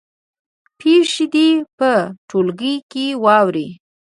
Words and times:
پېښې 0.79 1.25
دې 1.33 1.49
په 1.77 1.91
ټولګي 2.29 2.75
کې 2.91 3.05
واوروي. 3.23 3.69